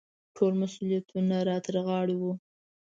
[0.35, 2.31] ټول مسوولیتونه را ترغاړې وو.